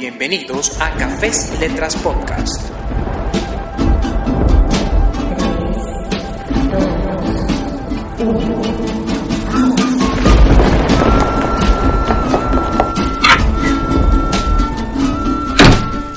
[0.00, 2.70] Bienvenidos a Cafés y Letras Podcast.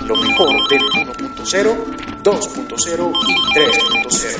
[0.08, 1.76] Lo mejor del 1.0,
[2.24, 4.40] 2.0 y 3.0.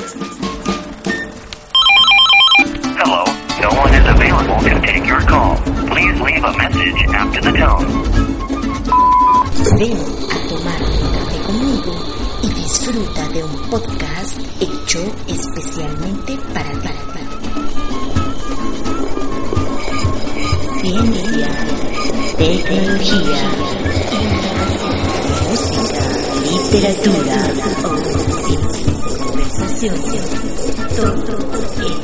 [2.98, 3.26] Hello,
[3.62, 5.58] no one is available to take your call.
[5.90, 8.33] Please leave a message after the tone.
[9.84, 11.94] Ven a tomar un café conmigo
[12.42, 17.20] y disfruta de un podcast hecho especialmente para ti.
[20.80, 21.50] Ciencia,
[22.38, 23.42] tecnología,
[25.50, 26.04] música,
[26.72, 27.38] literatura,
[29.22, 29.96] conversación,
[30.96, 32.04] todo en.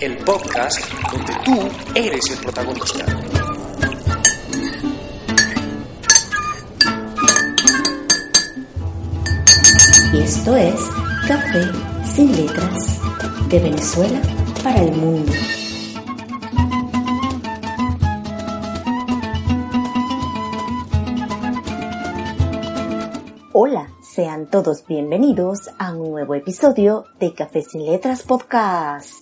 [0.00, 0.80] El podcast
[1.12, 1.54] donde tú
[1.94, 3.41] eres el protagonista.
[10.42, 10.90] Esto es
[11.28, 11.70] Café
[12.04, 13.00] sin letras,
[13.48, 14.20] de Venezuela
[14.64, 15.32] para el mundo.
[23.52, 29.21] Hola, sean todos bienvenidos a un nuevo episodio de Café sin letras podcast.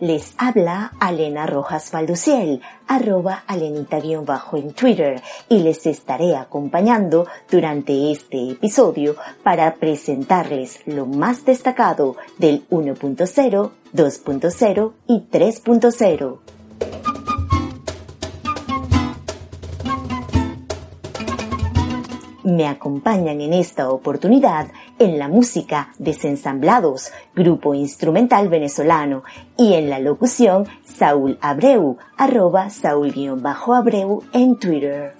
[0.00, 8.50] Les habla Alena Rojas Valduciel, arroba alenita-bajo en Twitter, y les estaré acompañando durante este
[8.50, 16.57] episodio para presentarles lo más destacado del 1.0, 2.0 y 3.0.
[22.48, 24.68] Me acompañan en esta oportunidad
[24.98, 29.22] en la música Desensamblados, grupo instrumental venezolano,
[29.58, 35.12] y en la locución Saúl Abreu, arroba Saúl-Abreu en Twitter.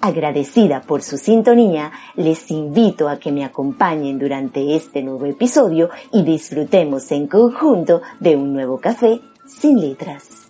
[0.00, 6.22] Agradecida por su sintonía, les invito a que me acompañen durante este nuevo episodio y
[6.22, 10.46] disfrutemos en conjunto de un nuevo café sin letras.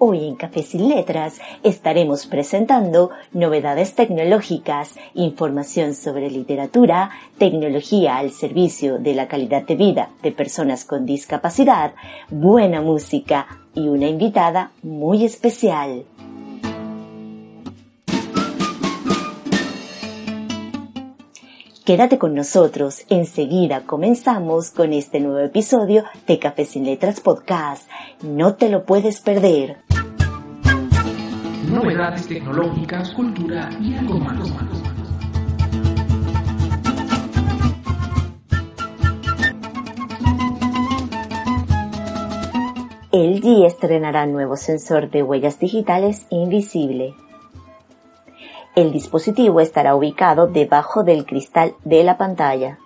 [0.00, 9.00] Hoy en Café sin Letras estaremos presentando novedades tecnológicas, información sobre literatura, tecnología al servicio
[9.00, 11.94] de la calidad de vida de personas con discapacidad,
[12.30, 16.04] buena música y una invitada muy especial.
[21.84, 27.88] Quédate con nosotros, enseguida comenzamos con este nuevo episodio de Café sin Letras Podcast.
[28.22, 29.87] No te lo puedes perder.
[31.70, 34.38] Novedades tecnológicas, cultura y algo más.
[43.12, 47.14] LG estrenará nuevo sensor de huellas digitales invisible.
[48.76, 52.78] El dispositivo estará ubicado debajo del cristal de la pantalla.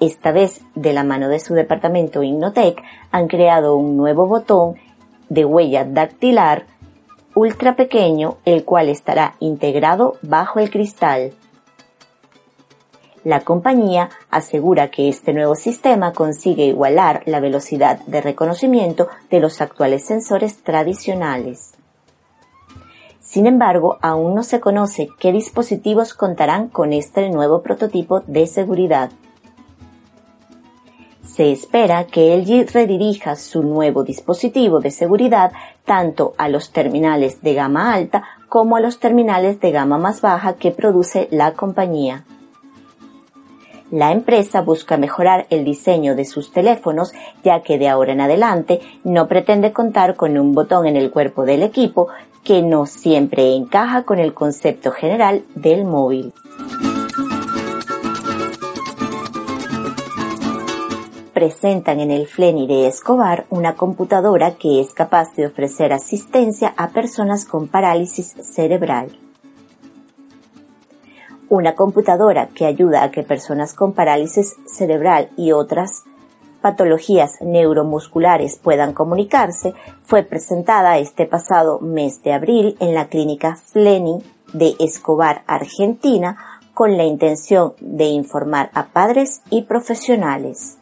[0.00, 4.76] Esta vez, de la mano de su departamento Innotech, han creado un nuevo botón
[5.28, 6.66] de huella dactilar
[7.38, 11.32] ultra pequeño, el cual estará integrado bajo el cristal.
[13.22, 19.60] La compañía asegura que este nuevo sistema consigue igualar la velocidad de reconocimiento de los
[19.60, 21.74] actuales sensores tradicionales.
[23.20, 29.10] Sin embargo, aún no se conoce qué dispositivos contarán con este nuevo prototipo de seguridad.
[31.28, 35.52] Se espera que LG redirija su nuevo dispositivo de seguridad
[35.84, 40.54] tanto a los terminales de gama alta como a los terminales de gama más baja
[40.54, 42.24] que produce la compañía.
[43.90, 47.12] La empresa busca mejorar el diseño de sus teléfonos
[47.44, 51.44] ya que de ahora en adelante no pretende contar con un botón en el cuerpo
[51.44, 52.08] del equipo
[52.42, 56.32] que no siempre encaja con el concepto general del móvil.
[61.38, 66.88] Presentan en el Fleni de Escobar una computadora que es capaz de ofrecer asistencia a
[66.88, 69.16] personas con parálisis cerebral.
[71.48, 76.02] Una computadora que ayuda a que personas con parálisis cerebral y otras
[76.60, 84.24] patologías neuromusculares puedan comunicarse fue presentada este pasado mes de abril en la clínica Fleni
[84.52, 86.36] de Escobar, Argentina,
[86.74, 90.78] con la intención de informar a padres y profesionales.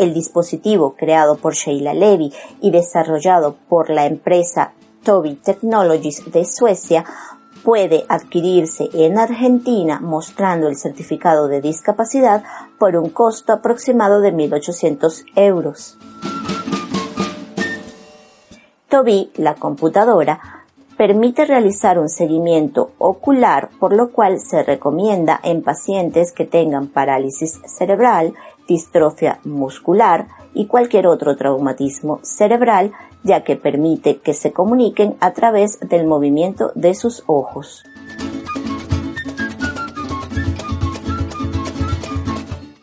[0.00, 2.32] El dispositivo creado por Sheila Levy
[2.62, 4.72] y desarrollado por la empresa
[5.04, 7.04] Tobii Technologies de Suecia
[7.62, 12.42] puede adquirirse en Argentina mostrando el certificado de discapacidad
[12.78, 15.98] por un costo aproximado de 1.800 euros.
[18.88, 20.60] Tobii, la computadora,
[21.00, 27.58] permite realizar un seguimiento ocular, por lo cual se recomienda en pacientes que tengan parálisis
[27.66, 28.34] cerebral,
[28.70, 32.92] distrofia muscular y cualquier otro traumatismo cerebral,
[33.24, 37.82] ya que permite que se comuniquen a través del movimiento de sus ojos.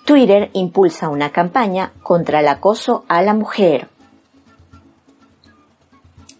[0.03, 3.87] Twitter impulsa una campaña contra el acoso a la mujer.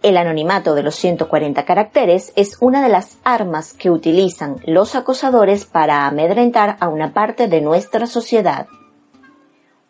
[0.04, 5.66] El anonimato de los 140 caracteres es una de las armas que utilizan los acosadores
[5.66, 8.68] para amedrentar a una parte de nuestra sociedad.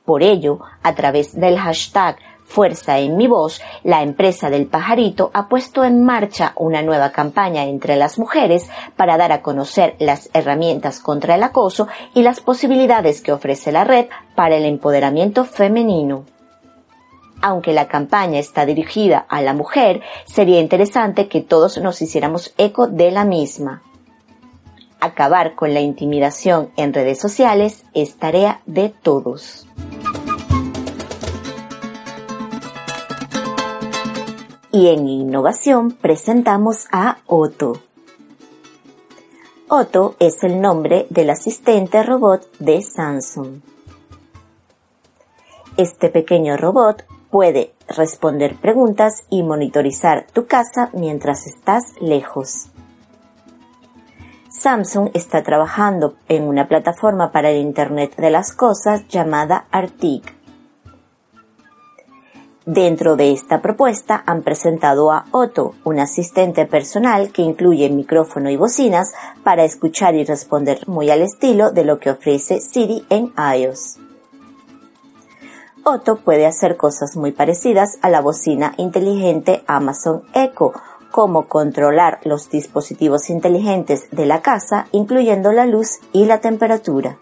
[0.07, 2.15] Por ello, a través del hashtag
[2.45, 7.65] Fuerza en mi voz, la empresa del pajarito ha puesto en marcha una nueva campaña
[7.65, 13.19] entre las mujeres para dar a conocer las herramientas contra el acoso y las posibilidades
[13.19, 16.23] que ofrece la red para el empoderamiento femenino.
[17.41, 22.87] Aunque la campaña está dirigida a la mujer, sería interesante que todos nos hiciéramos eco
[22.87, 23.83] de la misma.
[24.99, 29.67] Acabar con la intimidación en redes sociales es tarea de todos.
[34.71, 37.79] Y en innovación presentamos a Otto.
[39.69, 43.61] Otto es el nombre del asistente robot de Samsung.
[45.77, 52.69] Este pequeño robot puede responder preguntas y monitorizar tu casa mientras estás lejos.
[54.57, 60.35] Samsung está trabajando en una plataforma para el Internet de las Cosas llamada Arctic.
[62.65, 68.57] Dentro de esta propuesta han presentado a Otto, un asistente personal que incluye micrófono y
[68.57, 69.13] bocinas
[69.43, 73.99] para escuchar y responder muy al estilo de lo que ofrece Siri en iOS.
[75.83, 80.73] Otto puede hacer cosas muy parecidas a la bocina inteligente Amazon Echo
[81.11, 87.17] como controlar los dispositivos inteligentes de la casa, incluyendo la luz y la temperatura.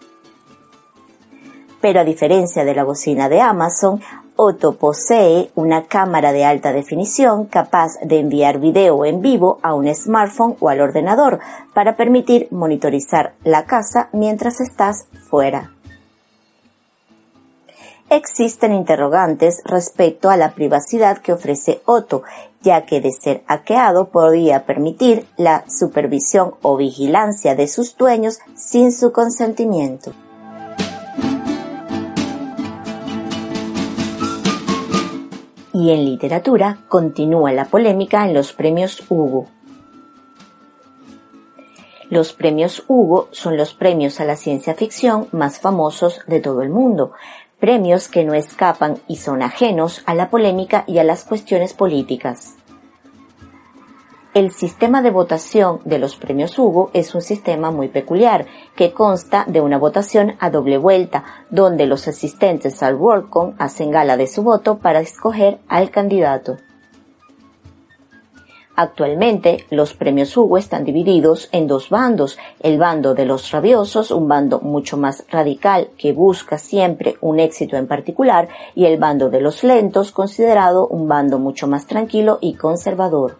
[1.80, 4.00] Pero a diferencia de la bocina de Amazon,
[4.38, 9.92] Otto posee una cámara de alta definición capaz de enviar video en vivo a un
[9.94, 11.40] smartphone o al ordenador
[11.72, 15.75] para permitir monitorizar la casa mientras estás fuera
[18.10, 22.22] existen interrogantes respecto a la privacidad que ofrece Otto,
[22.62, 28.92] ya que de ser hackeado podría permitir la supervisión o vigilancia de sus dueños sin
[28.92, 30.12] su consentimiento.
[35.72, 39.46] Y en literatura continúa la polémica en los premios Hugo.
[42.08, 46.70] Los premios Hugo son los premios a la ciencia ficción más famosos de todo el
[46.70, 47.12] mundo,
[47.58, 52.56] premios que no escapan y son ajenos a la polémica y a las cuestiones políticas.
[54.34, 59.46] El sistema de votación de los premios Hugo es un sistema muy peculiar, que consta
[59.48, 64.42] de una votación a doble vuelta, donde los asistentes al WorldCon hacen gala de su
[64.42, 66.58] voto para escoger al candidato.
[68.78, 72.38] Actualmente, los premios Hugo están divididos en dos bandos.
[72.60, 77.78] El bando de los rabiosos, un bando mucho más radical que busca siempre un éxito
[77.78, 82.52] en particular, y el bando de los lentos, considerado un bando mucho más tranquilo y
[82.52, 83.38] conservador.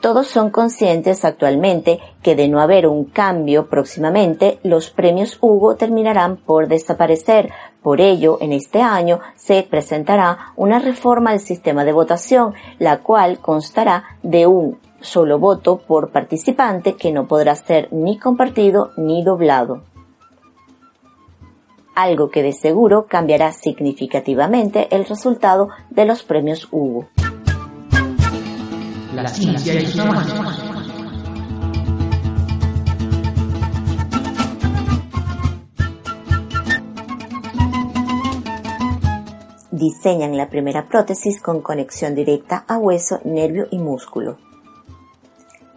[0.00, 6.38] Todos son conscientes actualmente que de no haber un cambio próximamente, los premios Hugo terminarán
[6.38, 7.52] por desaparecer.
[7.82, 13.38] Por ello, en este año se presentará una reforma al sistema de votación, la cual
[13.38, 19.82] constará de un solo voto por participante que no podrá ser ni compartido ni doblado.
[21.94, 27.06] Algo que de seguro cambiará significativamente el resultado de los premios Hugo
[39.72, 44.36] Diseñan la primera prótesis con conexión directa a hueso, nervio y músculo.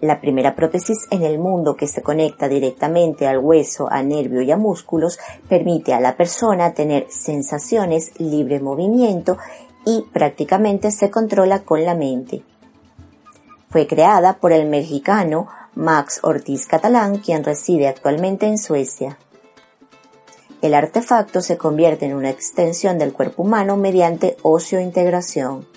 [0.01, 4.51] La primera prótesis en el mundo que se conecta directamente al hueso, a nervio y
[4.51, 9.37] a músculos permite a la persona tener sensaciones, libre movimiento
[9.85, 12.43] y prácticamente se controla con la mente.
[13.69, 19.17] Fue creada por el mexicano Max Ortiz Catalán, quien reside actualmente en Suecia.
[20.65, 25.67] El artefacto se convierte en una extensión del cuerpo humano mediante óseo-integración.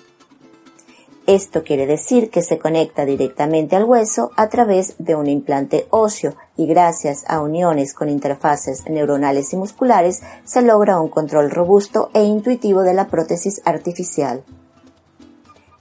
[1.27, 6.33] Esto quiere decir que se conecta directamente al hueso a través de un implante óseo
[6.57, 12.23] y gracias a uniones con interfaces neuronales y musculares se logra un control robusto e
[12.23, 14.43] intuitivo de la prótesis artificial.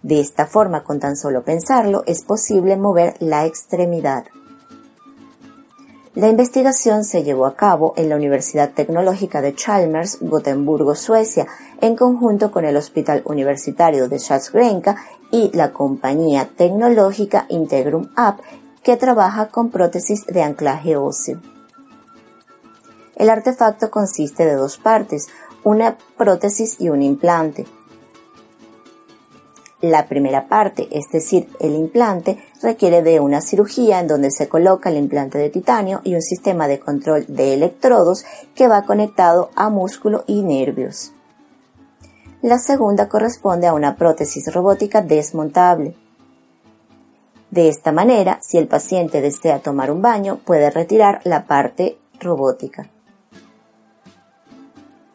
[0.02, 4.26] De esta forma, con tan solo pensarlo, es posible mover la extremidad.
[6.18, 11.46] La investigación se llevó a cabo en la Universidad Tecnológica de Chalmers, Gotemburgo, Suecia,
[11.80, 14.20] en conjunto con el Hospital Universitario de
[14.52, 14.96] Grenka
[15.30, 18.40] y la compañía tecnológica Integrum App,
[18.82, 21.40] que trabaja con prótesis de anclaje óseo.
[23.14, 25.28] El artefacto consiste de dos partes,
[25.62, 27.64] una prótesis y un implante.
[29.80, 34.90] La primera parte, es decir, el implante, requiere de una cirugía en donde se coloca
[34.90, 38.24] el implante de titanio y un sistema de control de electrodos
[38.56, 41.12] que va conectado a músculo y nervios.
[42.42, 45.94] La segunda corresponde a una prótesis robótica desmontable.
[47.52, 52.90] De esta manera, si el paciente desea tomar un baño, puede retirar la parte robótica.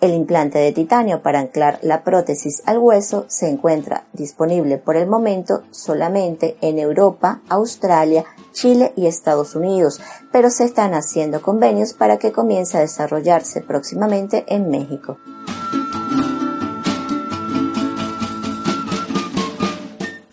[0.04, 5.08] El implante de titanio para anclar la prótesis al hueso se encuentra disponible por el
[5.08, 12.18] momento solamente en Europa, Australia, Chile y Estados Unidos, pero se están haciendo convenios para
[12.18, 15.20] que comience a desarrollarse próximamente en México.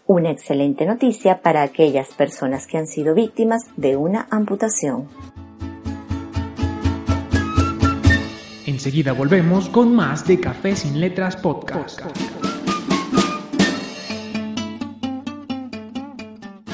[0.05, 5.07] Una excelente noticia para aquellas personas que han sido víctimas de una amputación.
[8.81, 12.01] Enseguida volvemos con más de Café sin Letras Podcast.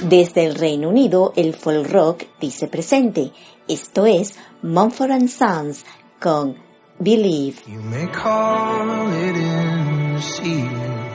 [0.08, 3.32] Desde el Reino Unido, el folk rock dice presente.
[3.66, 5.84] Esto es Mumford Sons
[6.20, 6.54] con
[7.00, 7.56] Believe.
[7.66, 11.10] You may call it in the ceiling,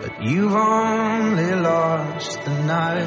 [0.00, 3.06] but you've only lost the night.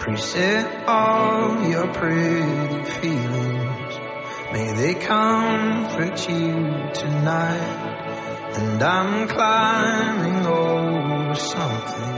[0.00, 3.57] Preset all your pretty feelings.
[4.52, 6.54] May they comfort you
[6.94, 7.96] tonight.
[8.56, 12.14] And I'm climbing over something.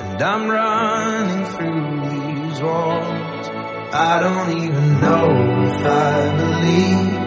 [0.00, 3.48] And I'm running through these walls.
[3.92, 5.28] I don't even know
[5.68, 7.18] if I believe.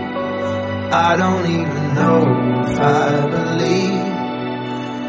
[0.94, 2.22] I don't even know
[2.68, 4.12] if I believe.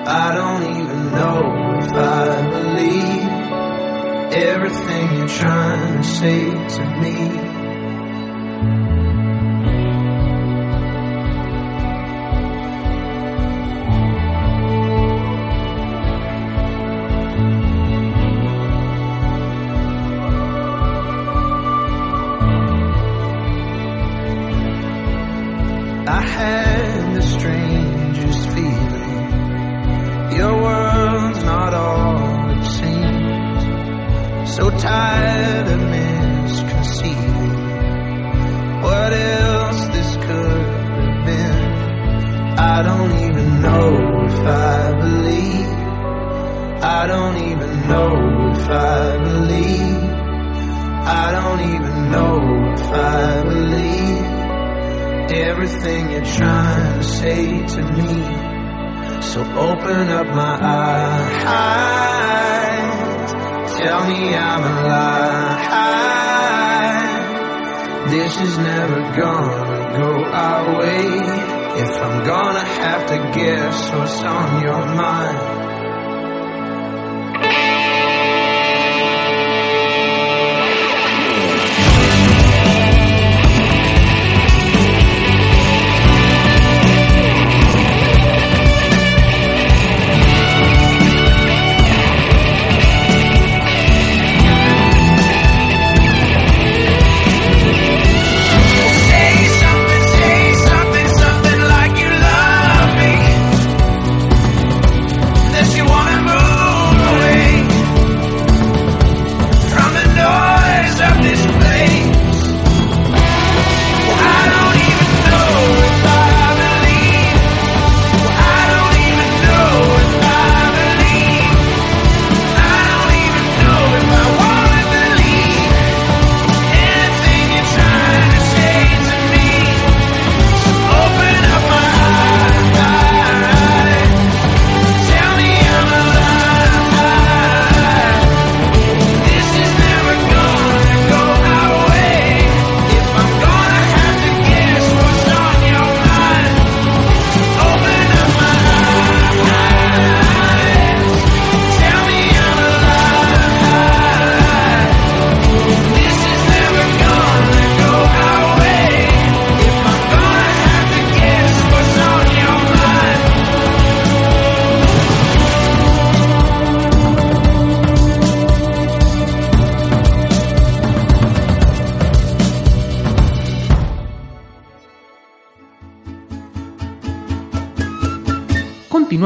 [0.07, 1.41] I don't even know
[1.83, 3.33] if I believe
[4.33, 7.52] everything you're trying to say to me.
[55.53, 57.45] everything you're trying to say
[57.75, 58.13] to me.
[59.21, 60.57] So open up my
[61.61, 62.23] eyes.
[63.79, 65.63] Tell me I'm alive.
[68.11, 71.07] This is never gonna go our way.
[71.85, 75.62] If I'm gonna have to guess what's on your mind.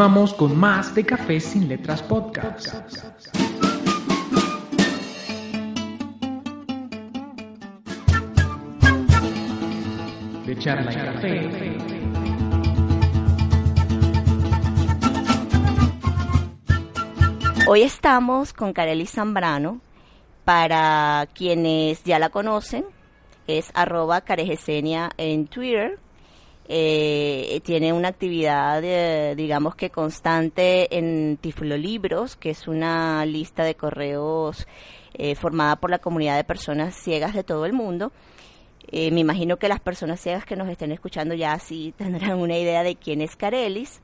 [0.07, 2.75] Continuamos con más de Café sin Letras Podcast.
[10.47, 11.51] De charla y café.
[17.67, 19.81] Hoy estamos con Kareli Zambrano.
[20.45, 22.85] Para quienes ya la conocen,
[23.49, 25.99] es arroba caregesenia en Twitter.
[26.69, 33.63] Eh, tiene una actividad, eh, digamos que constante en Tiflo Libros, que es una lista
[33.63, 34.67] de correos
[35.15, 38.13] eh, formada por la comunidad de personas ciegas de todo el mundo.
[38.89, 42.59] Eh, me imagino que las personas ciegas que nos estén escuchando ya sí tendrán una
[42.59, 44.01] idea de quién es Carelis.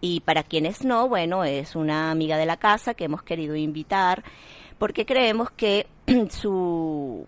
[0.00, 4.24] Y para quienes no, bueno, es una amiga de la casa que hemos querido invitar
[4.78, 5.86] porque creemos que
[6.30, 7.24] su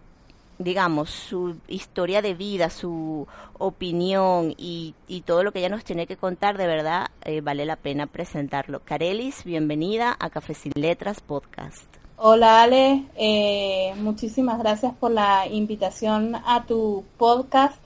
[0.58, 3.26] digamos, su historia de vida, su
[3.58, 7.64] opinión y, y, todo lo que ella nos tiene que contar, de verdad eh, vale
[7.64, 8.80] la pena presentarlo.
[8.84, 11.86] Carelis, bienvenida a Café Sin Letras Podcast.
[12.16, 17.76] Hola Ale, eh, muchísimas gracias por la invitación a tu podcast.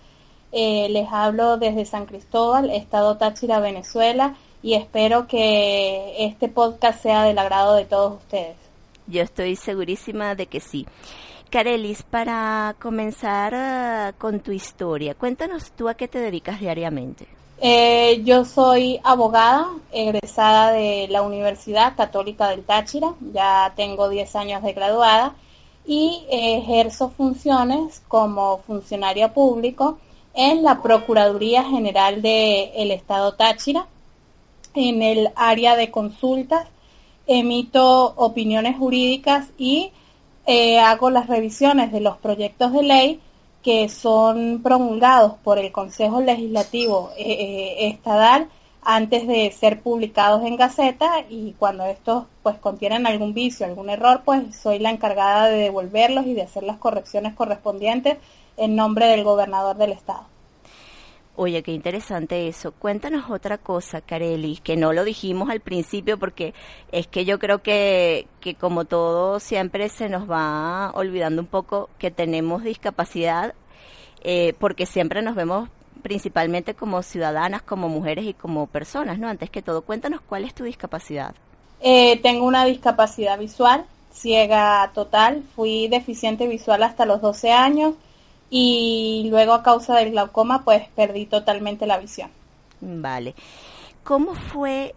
[0.53, 7.25] Eh, les hablo desde San Cristóbal, Estado Táchira, Venezuela, y espero que este podcast sea
[7.25, 8.57] del agrado de todos ustedes.
[9.07, 10.87] Yo estoy segurísima de que sí.
[11.49, 17.27] Carelis, para comenzar uh, con tu historia, cuéntanos tú a qué te dedicas diariamente.
[17.61, 24.63] Eh, yo soy abogada, egresada de la Universidad Católica del Táchira, ya tengo 10 años
[24.63, 25.35] de graduada
[25.85, 29.99] y ejerzo funciones como funcionaria público
[30.35, 33.87] en la Procuraduría General del Estado Táchira,
[34.75, 36.69] en el área de consultas,
[37.27, 39.91] emito opiniones jurídicas y
[40.51, 43.21] eh, hago las revisiones de los proyectos de ley
[43.63, 48.49] que son promulgados por el Consejo Legislativo eh, eh, Estadal
[48.81, 54.23] antes de ser publicados en Gaceta y cuando estos pues contienen algún vicio, algún error,
[54.25, 58.17] pues soy la encargada de devolverlos y de hacer las correcciones correspondientes
[58.57, 60.25] en nombre del gobernador del estado.
[61.41, 62.73] Oye, qué interesante eso.
[62.73, 66.53] Cuéntanos otra cosa, Carely, que no lo dijimos al principio porque
[66.91, 71.91] es que yo creo que, que como todo siempre se nos va olvidando un poco
[72.01, 73.55] que tenemos discapacidad
[74.25, 75.69] eh, porque siempre nos vemos
[76.03, 79.29] principalmente como ciudadanas, como mujeres y como personas, ¿no?
[79.29, 81.37] Antes que todo, cuéntanos cuál es tu discapacidad.
[81.81, 87.95] Eh, tengo una discapacidad visual, ciega total, fui deficiente visual hasta los 12 años
[88.51, 92.31] y luego a causa del glaucoma pues perdí totalmente la visión.
[92.81, 93.35] Vale.
[94.05, 94.95] ¿Cómo fue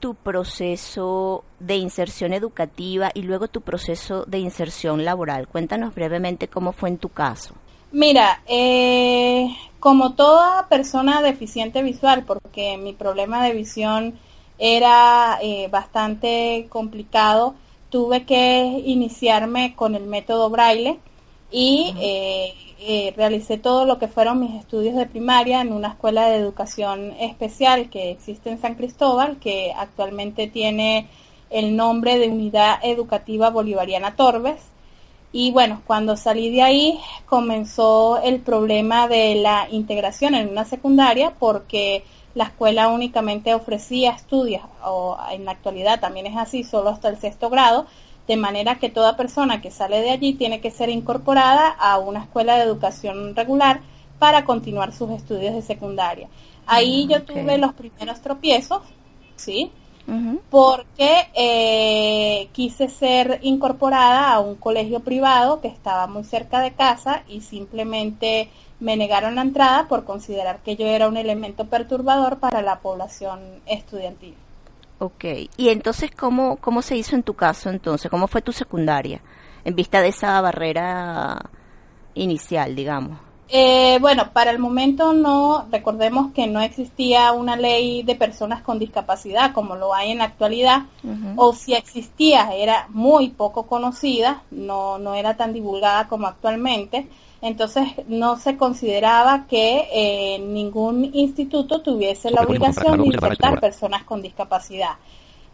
[0.00, 5.48] tu proceso de inserción educativa y luego tu proceso de inserción laboral?
[5.48, 7.54] Cuéntanos brevemente cómo fue en tu caso.
[7.90, 9.48] Mira, eh,
[9.80, 14.18] como toda persona deficiente visual, porque mi problema de visión
[14.58, 17.54] era eh, bastante complicado,
[17.88, 20.98] tuve que iniciarme con el método braille
[21.50, 26.28] y eh, eh, realicé todo lo que fueron mis estudios de primaria en una escuela
[26.28, 31.08] de educación especial que existe en San Cristóbal, que actualmente tiene
[31.50, 34.60] el nombre de Unidad Educativa Bolivariana Torbes.
[35.32, 41.34] Y bueno, cuando salí de ahí comenzó el problema de la integración en una secundaria
[41.38, 47.08] porque la escuela únicamente ofrecía estudios, o en la actualidad también es así, solo hasta
[47.08, 47.86] el sexto grado,
[48.28, 52.20] de manera que toda persona que sale de allí tiene que ser incorporada a una
[52.20, 53.80] escuela de educación regular
[54.18, 56.28] para continuar sus estudios de secundaria.
[56.66, 58.82] Ahí yo tuve los primeros tropiezos,
[59.36, 59.72] ¿sí?
[60.48, 67.24] Porque eh, quise ser incorporada a un colegio privado que estaba muy cerca de casa
[67.28, 68.48] y simplemente
[68.80, 73.40] me negaron la entrada por considerar que yo era un elemento perturbador para la población
[73.66, 74.34] estudiantil.
[75.00, 75.24] Ok,
[75.56, 78.10] y entonces, ¿cómo, ¿cómo se hizo en tu caso entonces?
[78.10, 79.20] ¿Cómo fue tu secundaria
[79.64, 81.50] en vista de esa barrera
[82.14, 83.27] inicial, digamos?
[83.50, 88.78] Eh, bueno, para el momento no, recordemos que no existía una ley de personas con
[88.78, 90.82] discapacidad como lo hay en la actualidad,
[91.36, 97.08] o si existía era muy poco conocida, no, no era tan divulgada como actualmente.
[97.40, 104.20] Entonces no se consideraba que eh, ningún instituto tuviese la obligación de insertar personas con
[104.20, 104.96] discapacidad.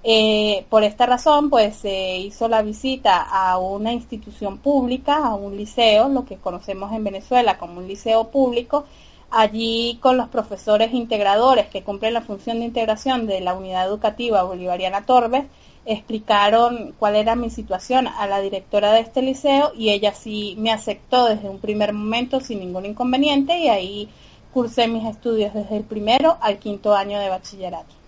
[0.07, 5.57] Eh, por esta razón, pues se hizo la visita a una institución pública, a un
[5.57, 8.85] liceo, lo que conocemos en Venezuela como un liceo público,
[9.31, 14.43] allí con los profesores integradores que cumplen la función de integración de la unidad educativa
[14.43, 15.47] bolivariana Torbes,
[15.87, 20.71] explicaron cuál era mi situación a la directora de este liceo y ella sí me
[20.71, 24.09] aceptó desde un primer momento sin ningún inconveniente y ahí
[24.53, 28.04] cursé mis estudios desde el primero al quinto año de bachillerato.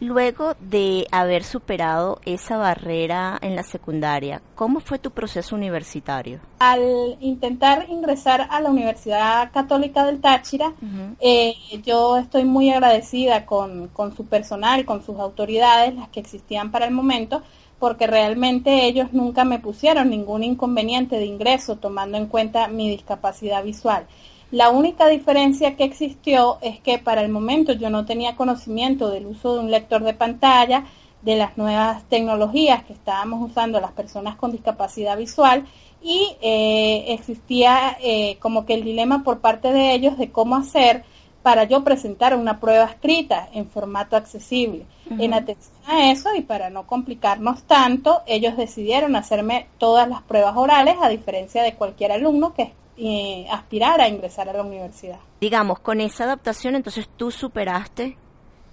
[0.00, 6.40] Luego de haber superado esa barrera en la secundaria, ¿cómo fue tu proceso universitario?
[6.58, 10.72] Al intentar ingresar a la Universidad Católica del Táchira,
[11.20, 11.54] eh,
[11.84, 16.86] yo estoy muy agradecida con, con su personal, con sus autoridades, las que existían para
[16.86, 17.42] el momento,
[17.78, 23.62] porque realmente ellos nunca me pusieron ningún inconveniente de ingreso tomando en cuenta mi discapacidad
[23.62, 24.06] visual.
[24.54, 29.26] La única diferencia que existió es que para el momento yo no tenía conocimiento del
[29.26, 30.84] uso de un lector de pantalla,
[31.22, 35.66] de las nuevas tecnologías que estábamos usando las personas con discapacidad visual
[36.00, 41.02] y eh, existía eh, como que el dilema por parte de ellos de cómo hacer
[41.42, 44.86] para yo presentar una prueba escrita en formato accesible.
[45.18, 50.56] En atención a eso y para no complicarnos tanto, ellos decidieron hacerme todas las pruebas
[50.56, 52.62] orales a diferencia de cualquier alumno que
[52.96, 55.18] y aspirar a ingresar a la universidad.
[55.40, 58.16] Digamos, con esa adaptación entonces tú superaste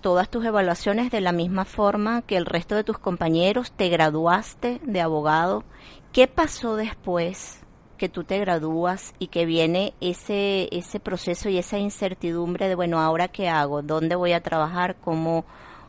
[0.02, 4.82] todas tus evaluaciones de la misma forma que el resto de tus compañeros, te graduaste
[4.84, 5.64] de abogado.
[6.12, 7.62] ¿Qué pasó después
[7.98, 13.00] que tú te gradúas y que viene ese, ese proceso y esa incertidumbre de, bueno,
[13.00, 15.46] ahora qué hago, dónde voy a trabajar, cómo,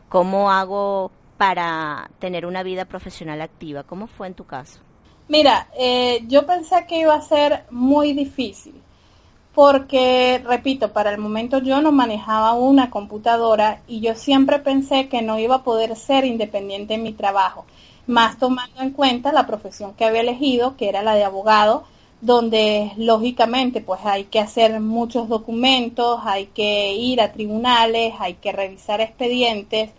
[0.09, 3.83] cómo hago para tener una vida profesional activa?
[3.83, 4.79] ¿Cómo fue en tu caso?
[5.27, 8.73] Mira, eh, yo pensé que iba a ser muy difícil
[9.55, 15.21] porque, repito, para el momento yo no manejaba una computadora y yo siempre pensé que
[15.21, 17.65] no iba a poder ser independiente en mi trabajo,
[18.07, 21.83] más tomando en cuenta la profesión que había elegido, que era la de abogado,
[22.21, 28.51] donde lógicamente pues hay que hacer muchos documentos, hay que ir a tribunales, hay que
[28.51, 29.91] revisar expedientes,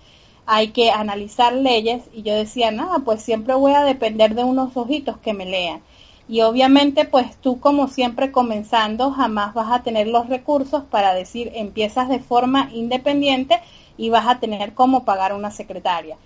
[0.47, 4.77] hay que analizar leyes y yo decía, nada, pues siempre voy a depender de unos
[4.77, 5.83] ojitos que me lean.
[6.29, 11.53] Y obviamente, pues tú como siempre comenzando, jamás vas a tener los recursos para decir,
[11.55, 13.61] empiezas de forma independiente
[13.99, 16.17] y vas a tener cómo pagar una secretaria.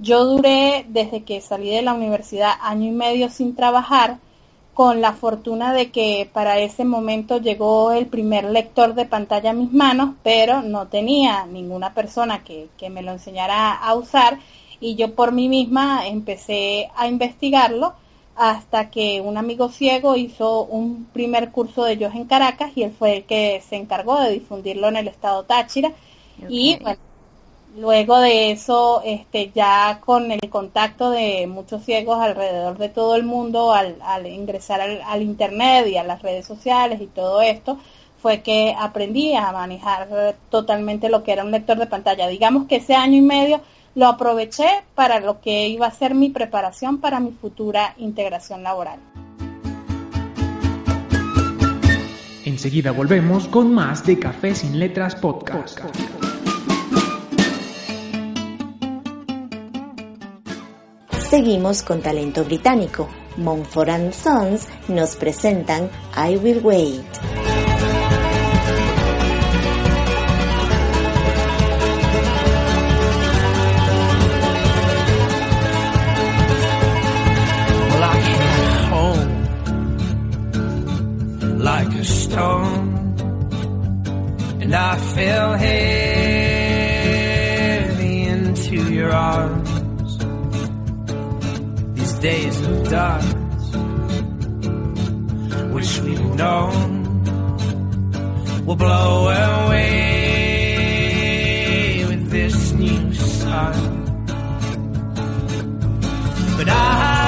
[0.00, 4.18] Yo duré desde que salí de la universidad año y medio sin trabajar
[4.74, 9.54] con la fortuna de que para ese momento llegó el primer lector de pantalla a
[9.54, 14.40] mis manos, pero no tenía ninguna persona que, que, me lo enseñara a usar.
[14.80, 17.94] Y yo por mí misma empecé a investigarlo
[18.36, 22.92] hasta que un amigo ciego hizo un primer curso de ellos en Caracas y él
[22.92, 25.92] fue el que se encargó de difundirlo en el estado Táchira.
[26.48, 26.98] Y bueno,
[27.76, 33.24] Luego de eso, este, ya con el contacto de muchos ciegos alrededor de todo el
[33.24, 33.96] mundo, al,
[34.28, 37.78] ingresar al, Internet y a las redes sociales y todo esto,
[38.22, 42.28] fue que aprendí a manejar totalmente lo que era un lector de pantalla.
[42.28, 43.60] Digamos que ese año y medio
[43.96, 49.00] lo aproveché para lo que iba a ser mi preparación para mi futura integración laboral.
[52.44, 55.80] Enseguida volvemos con más de Café sin Letras Podcast.
[61.34, 63.08] Seguimos con talento británico.
[63.38, 67.02] Montfort Sons nos presentan I Will Wait.
[81.58, 83.16] like a stone,
[84.60, 85.54] and I fell
[87.98, 89.63] into your arms.
[92.24, 93.22] Days of dark.
[95.74, 96.80] Wish we'd known
[98.64, 99.82] will blow away
[102.08, 103.74] with this new sun.
[106.56, 107.23] But I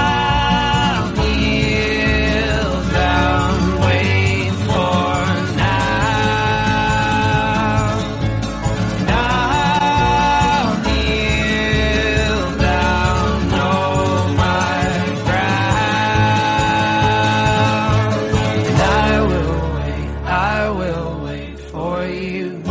[22.09, 22.62] you.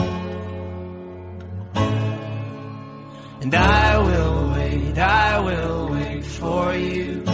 [3.42, 7.25] And I will wait, I will wait for you.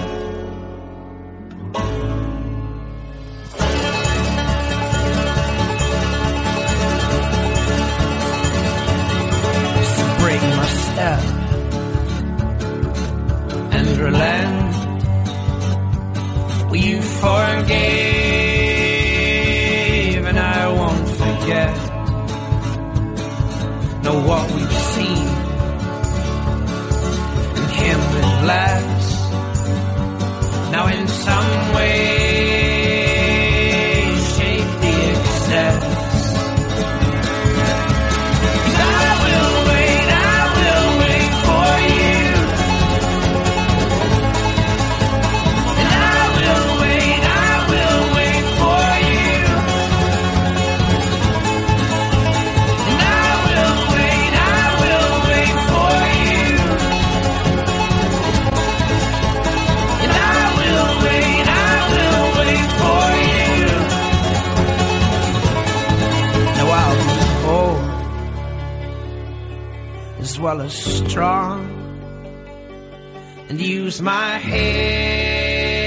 [73.92, 75.82] Use my head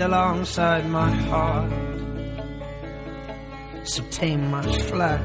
[0.00, 1.70] alongside my heart.
[3.84, 5.20] So tame my flesh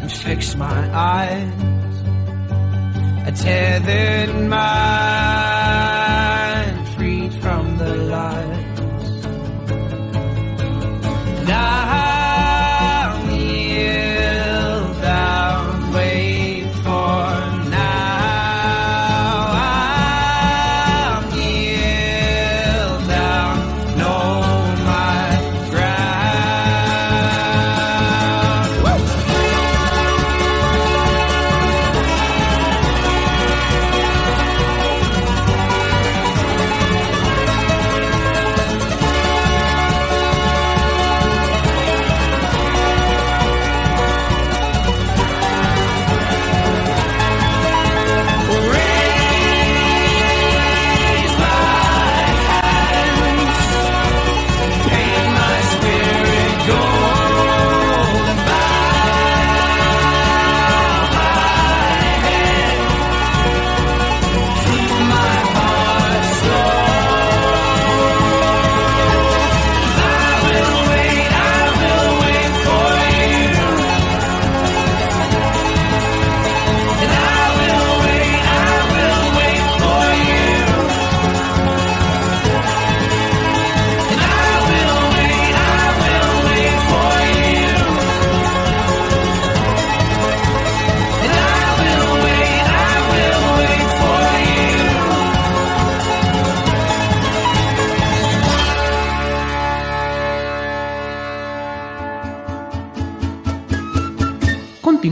[0.00, 1.52] and fix my eyes.
[3.26, 5.55] A tethered mind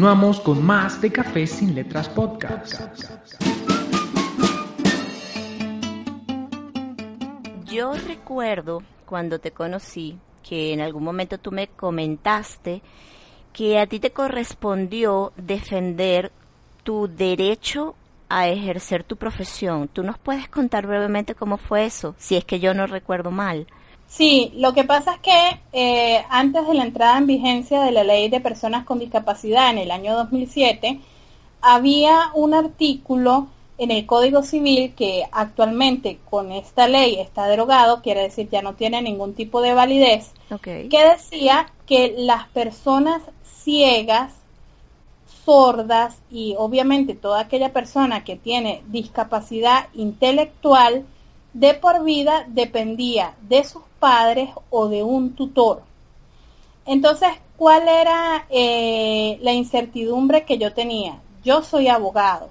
[0.05, 2.83] Continuamos con más de Café sin Letras Podcast.
[7.65, 12.83] Yo recuerdo cuando te conocí que en algún momento tú me comentaste
[13.55, 16.33] que a ti te correspondió defender
[16.83, 17.95] tu derecho
[18.29, 19.89] a ejercer tu profesión.
[19.89, 22.15] ¿Tú nos puedes contar brevemente cómo fue eso?
[22.19, 23.67] Si es que yo no recuerdo mal.
[24.17, 28.05] Sí, lo que pasa es que eh, antes de la entrada en vigencia de la
[28.05, 31.01] ley de personas con discapacidad en el año 2007,
[31.61, 38.23] había un artículo en el Código Civil que actualmente con esta ley está derogado, quiere
[38.23, 40.89] decir ya no tiene ningún tipo de validez, Okay.
[40.89, 44.33] que decía que las personas ciegas,
[45.45, 51.05] sordas y obviamente toda aquella persona que tiene discapacidad intelectual
[51.55, 55.81] de por vida dependía de sus padres o de un tutor.
[56.85, 61.23] Entonces, ¿cuál era eh, la incertidumbre que yo tenía?
[61.43, 62.51] Yo soy abogado.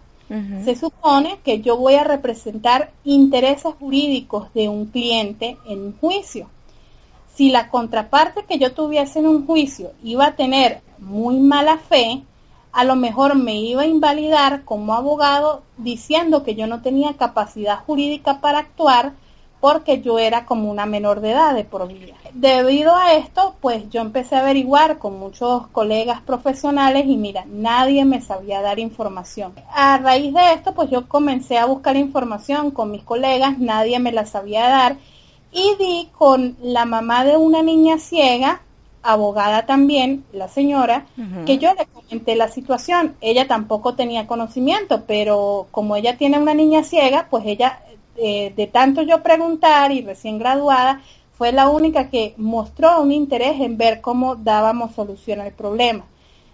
[0.66, 6.50] Se supone que yo voy a representar intereses jurídicos de un cliente en un juicio.
[7.36, 12.24] Si la contraparte que yo tuviese en un juicio iba a tener muy mala fe,
[12.72, 17.84] a lo mejor me iba a invalidar como abogado diciendo que yo no tenía capacidad
[17.86, 19.14] jurídica para actuar
[19.64, 22.16] porque yo era como una menor de edad de por vida.
[22.34, 28.04] Debido a esto, pues yo empecé a averiguar con muchos colegas profesionales y mira, nadie
[28.04, 29.54] me sabía dar información.
[29.74, 34.12] A raíz de esto, pues yo comencé a buscar información con mis colegas, nadie me
[34.12, 34.98] la sabía dar
[35.54, 38.64] y di con la mamá de una niña ciega,
[39.02, 41.06] abogada también, la señora,
[41.46, 43.16] que yo le comenté la situación.
[43.22, 47.80] Ella tampoco tenía conocimiento, pero como ella tiene una niña ciega, pues ella,
[48.16, 53.78] de tanto yo preguntar y recién graduada, fue la única que mostró un interés en
[53.78, 56.06] ver cómo dábamos solución al problema.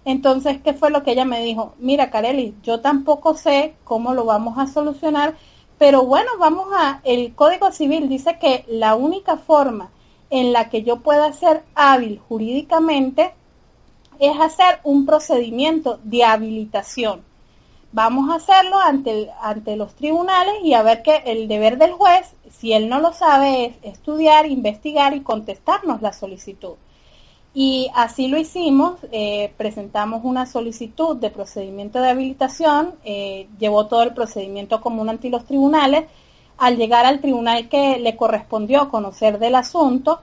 [0.05, 1.73] Entonces, ¿qué fue lo que ella me dijo?
[1.77, 5.35] Mira, Kareli, yo tampoco sé cómo lo vamos a solucionar,
[5.77, 9.91] pero bueno, vamos a, el Código Civil dice que la única forma
[10.29, 13.33] en la que yo pueda ser hábil jurídicamente
[14.19, 17.28] es hacer un procedimiento de habilitación.
[17.91, 22.35] Vamos a hacerlo ante, ante los tribunales y a ver que el deber del juez,
[22.51, 26.75] si él no lo sabe, es estudiar, investigar y contestarnos la solicitud.
[27.53, 34.03] Y así lo hicimos, eh, presentamos una solicitud de procedimiento de habilitación, eh, llevó todo
[34.03, 36.05] el procedimiento común ante los tribunales.
[36.57, 40.19] Al llegar al tribunal que le correspondió conocer del asunto,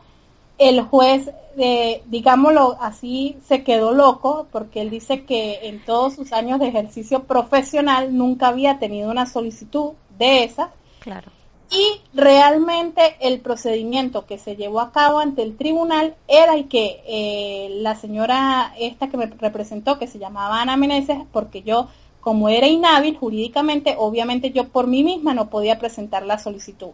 [0.59, 6.33] el juez, eh, digámoslo así, se quedó loco porque él dice que en todos sus
[6.33, 11.31] años de ejercicio profesional nunca había tenido una solicitud de esas Claro.
[11.71, 17.03] y realmente el procedimiento que se llevó a cabo ante el tribunal era el que
[17.07, 21.89] eh, la señora esta que me representó, que se llamaba Ana Meneses, porque yo,
[22.21, 26.91] como era inhábil jurídicamente, obviamente yo por mí misma no podía presentar la solicitud.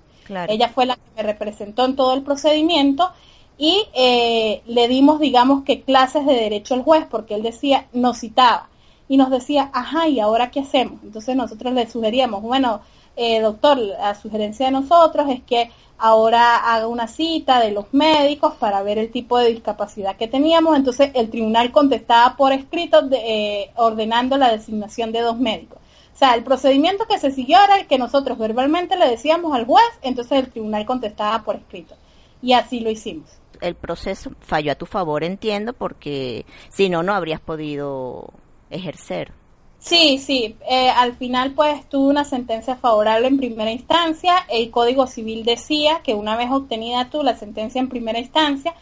[0.48, 3.11] Ella fue la que me representó en todo el procedimiento
[3.59, 8.19] y eh, le dimos, digamos que clases de derecho al juez, porque él decía, nos
[8.19, 8.69] citaba
[9.09, 11.01] y nos decía, ajá, ¿y ahora qué hacemos?
[11.03, 12.81] Entonces nosotros le sugeríamos, bueno,
[13.17, 18.55] eh, doctor, la sugerencia de nosotros es que ahora haga una cita de los médicos
[18.55, 20.77] para ver el tipo de discapacidad que teníamos.
[20.77, 25.79] Entonces el tribunal contestaba por escrito eh, ordenando la designación de dos médicos.
[26.15, 29.67] O sea, el procedimiento que se siguió era el que nosotros verbalmente le decíamos al
[29.67, 31.95] juez, entonces el tribunal contestaba por escrito.
[32.43, 33.41] Y así lo hicimos.
[33.62, 38.31] El proceso falló a tu favor, entiendo, porque si no, no habrías podido
[38.70, 39.33] ejercer.
[39.79, 40.57] Sí, sí.
[40.68, 44.35] Eh, al final, pues tuve una sentencia favorable en primera instancia.
[44.48, 48.75] El Código Civil decía que una vez obtenida tú la sentencia en primera instancia,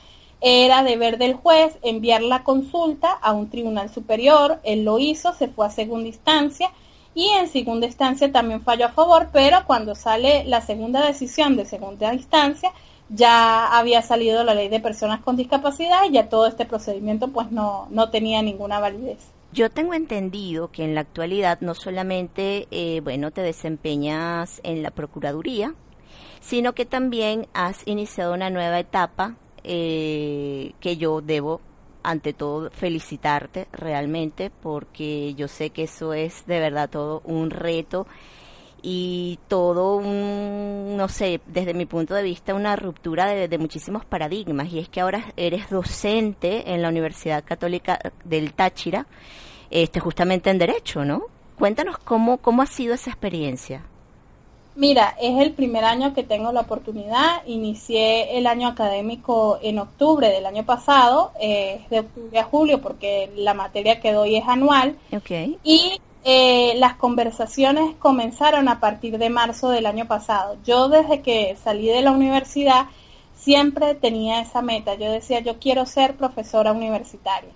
[0.42, 4.60] era deber del juez enviar la consulta a un tribunal superior.
[4.62, 6.70] Él lo hizo, se fue a segunda instancia
[7.14, 11.64] y en segunda instancia también falló a favor, pero cuando sale la segunda decisión de
[11.64, 12.72] segunda instancia,
[13.10, 17.50] ya había salido la ley de personas con discapacidad y ya todo este procedimiento pues
[17.50, 19.18] no, no tenía ninguna validez.
[19.52, 24.92] Yo tengo entendido que en la actualidad no solamente, eh, bueno, te desempeñas en la
[24.92, 25.74] Procuraduría,
[26.40, 31.60] sino que también has iniciado una nueva etapa eh, que yo debo,
[32.04, 38.06] ante todo, felicitarte realmente, porque yo sé que eso es de verdad todo un reto
[38.82, 44.04] y todo un, no sé, desde mi punto de vista, una ruptura de, de, muchísimos
[44.04, 44.72] paradigmas.
[44.72, 49.06] Y es que ahora eres docente en la Universidad Católica del Táchira,
[49.70, 51.24] este, justamente en Derecho, ¿no?
[51.58, 53.82] Cuéntanos cómo, cómo ha sido esa experiencia.
[54.76, 57.44] Mira, es el primer año que tengo la oportunidad.
[57.44, 63.30] Inicié el año académico en octubre del año pasado, eh, de octubre a julio, porque
[63.36, 64.96] la materia que doy es anual.
[65.12, 65.58] Okay.
[65.64, 70.56] Y eh, las conversaciones comenzaron a partir de marzo del año pasado.
[70.64, 72.87] Yo desde que salí de la universidad
[73.35, 74.94] siempre tenía esa meta.
[74.96, 77.50] Yo decía, yo quiero ser profesora universitaria.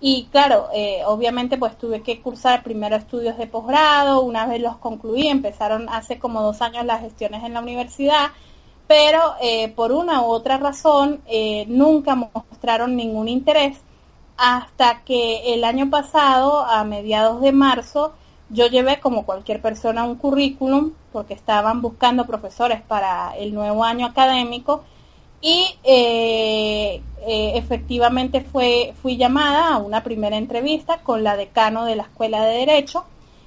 [0.00, 4.76] Y claro, eh, obviamente pues tuve que cursar primero estudios de posgrado, una vez los
[4.76, 8.30] concluí, empezaron hace como dos años las gestiones en la universidad,
[8.86, 11.22] pero eh, por una u otra razón
[11.66, 13.78] nunca mostraron ningún interés
[14.36, 18.14] hasta que el año pasado, a mediados de marzo,
[18.48, 24.06] yo llevé como cualquier persona un currículum porque estaban buscando profesores para el nuevo año
[24.06, 24.84] académico
[25.40, 31.96] y eh, eh, efectivamente fue, fui llamada a una primera entrevista con la decano de
[31.96, 33.04] la Escuela de Derecho.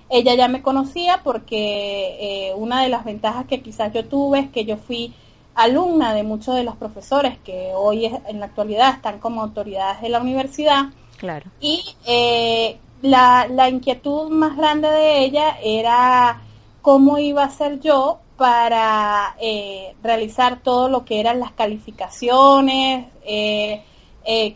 [0.09, 4.49] Ella ya me conocía porque eh, una de las ventajas que quizás yo tuve es
[4.49, 5.13] que yo fui
[5.59, 10.09] alumna de muchos de los profesores que hoy en la actualidad están como autoridades de
[10.09, 10.85] la universidad.
[11.17, 11.51] Claro.
[11.59, 16.41] Y eh, la, la inquietud más grande de ella era
[16.81, 23.83] cómo iba a ser yo para eh, realizar todo lo que eran las calificaciones, eh,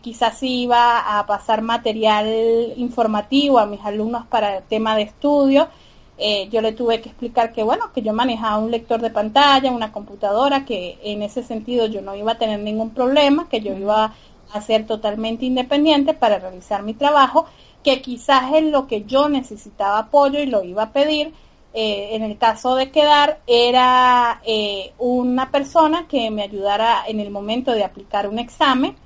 [0.00, 5.68] quizás iba a pasar material informativo a mis alumnos para el tema de estudio
[6.16, 9.72] eh, yo le tuve que explicar que bueno, que yo manejaba un lector de pantalla,
[9.72, 13.76] una computadora, que en ese sentido yo no iba a tener ningún problema, que yo
[13.76, 14.14] iba
[14.52, 17.46] a ser totalmente independiente para realizar mi trabajo,
[17.82, 21.32] que quizás en lo que yo necesitaba apoyo y lo iba a pedir,
[21.72, 27.32] eh, en el caso de quedar, era eh, una persona que me ayudara en el
[27.32, 28.96] momento de aplicar un examen,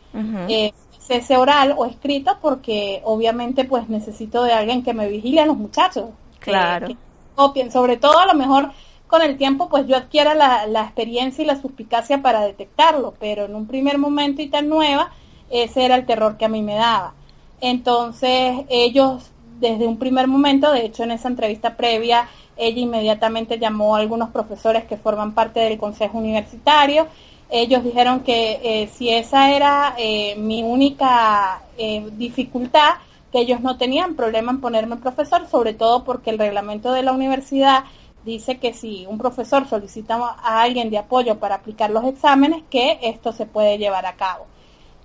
[1.09, 5.57] ese oral o escrito, porque obviamente pues necesito de alguien que me vigile a los
[5.57, 6.89] muchachos Claro.
[7.35, 8.71] copien, sobre todo a lo mejor
[9.07, 13.45] con el tiempo pues yo adquiera la, la, experiencia y la suspicacia para detectarlo, pero
[13.47, 15.11] en un primer momento y tan nueva,
[15.51, 17.15] ese era el terror que a mí me daba.
[17.61, 23.95] Entonces ellos desde un primer momento, de hecho en esa entrevista previa, ella inmediatamente llamó
[23.95, 27.07] a algunos profesores que forman parte del consejo universitario.
[27.51, 32.95] Ellos dijeron que eh, si esa era eh, mi única eh, dificultad,
[33.33, 37.13] que ellos no tenían problema en ponerme profesor, sobre todo porque el reglamento de la
[37.13, 37.85] universidad
[38.25, 42.99] dice que si un profesor solicita a alguien de apoyo para aplicar los exámenes, que
[43.03, 44.47] esto se puede llevar a cabo.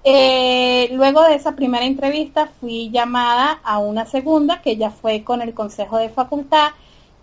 [0.06, 5.42] Eh, luego de esa primera entrevista fui llamada a una segunda, que ya fue con
[5.42, 6.72] el Consejo de Facultad.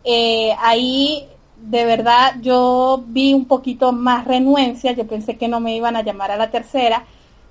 [0.05, 1.29] Eh, ahí
[1.63, 6.03] de verdad yo vi un poquito más renuencia, yo pensé que no me iban a
[6.03, 7.05] llamar a la tercera,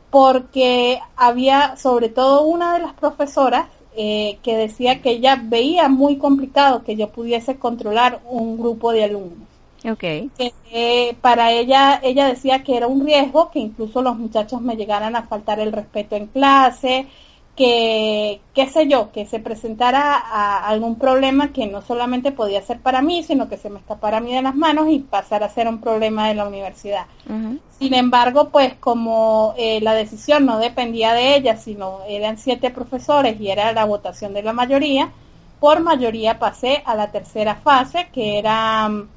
[0.09, 6.17] porque había sobre todo una de las profesoras eh, que decía que ella veía muy
[6.17, 9.47] complicado que yo pudiese controlar un grupo de alumnos.
[9.83, 10.29] Okay.
[10.37, 14.75] Que eh, para ella, ella decía que era un riesgo que incluso los muchachos me
[14.75, 17.07] llegaran a faltar el respeto en clase,
[17.59, 22.79] que, qué sé yo, que se presentara a algún problema que no solamente podía ser
[22.79, 25.49] para mí, sino que se me escapara a mí de las manos y pasara a
[25.49, 27.05] ser un problema de la universidad.
[27.77, 33.37] Sin embargo, pues como eh, la decisión no dependía de ella, sino eran siete profesores
[33.41, 35.11] y era la votación de la mayoría,
[35.59, 39.09] por mayoría pasé a la tercera fase, que era mm,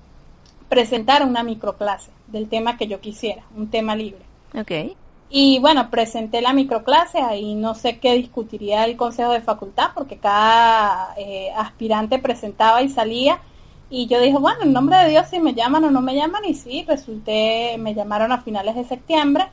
[0.68, 4.22] presentar una microclase del tema que yo quisiera, un tema libre.
[4.53, 4.97] Okay.
[5.35, 10.18] Y bueno, presenté la microclase, ahí no sé qué discutiría el consejo de facultad, porque
[10.18, 13.41] cada eh, aspirante presentaba y salía.
[13.89, 16.45] Y yo dije, bueno, en nombre de Dios, si me llaman o no me llaman,
[16.45, 19.47] y sí, resulté, me llamaron a finales de septiembre,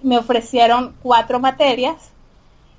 [0.00, 1.96] me ofrecieron cuatro materias,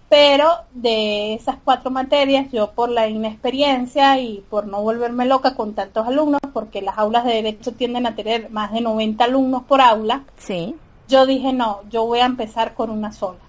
[0.07, 5.73] pero de esas cuatro materias, yo por la inexperiencia y por no volverme loca con
[5.73, 9.81] tantos alumnos, porque las aulas de derecho tienden a tener más de 90 alumnos por
[9.81, 10.75] aula, Sí.
[11.07, 13.39] Yo dije, no, yo voy a empezar con una sola.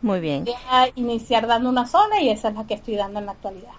[0.00, 0.44] Muy bien.
[0.44, 3.32] Voy a iniciar dando una sola y esa es la que estoy dando en la
[3.32, 3.72] actualidad.